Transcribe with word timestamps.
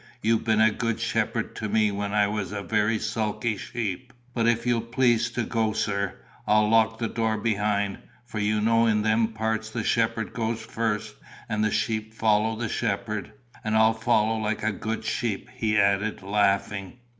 You've 0.23 0.43
been 0.43 0.59
a 0.61 0.71
good 0.71 0.99
shepherd 0.99 1.55
to 1.57 1.69
me 1.69 1.91
when 1.91 2.11
I 2.11 2.25
was 2.25 2.51
a 2.51 2.63
very 2.63 2.97
sulky 2.97 3.55
sheep. 3.55 4.11
But 4.33 4.47
if 4.47 4.65
you'll 4.65 4.81
please 4.81 5.29
to 5.33 5.43
go, 5.43 5.73
sir, 5.73 6.15
I'll 6.47 6.67
lock 6.67 6.97
the 6.97 7.07
door 7.07 7.37
behind; 7.37 7.99
for 8.25 8.39
you 8.39 8.61
know 8.61 8.87
in 8.87 9.03
them 9.03 9.27
parts 9.27 9.69
the 9.69 9.83
shepherd 9.83 10.33
goes 10.33 10.63
first 10.65 11.13
and 11.47 11.63
the 11.63 11.69
sheep 11.69 12.15
follow 12.15 12.55
the 12.55 12.67
shepherd. 12.67 13.31
And 13.63 13.75
I'll 13.77 13.93
follow 13.93 14.37
like 14.39 14.63
a 14.63 14.71
good 14.71 15.05
sheep," 15.05 15.51
he 15.53 15.77
added, 15.77 16.23
laughing. 16.23 16.93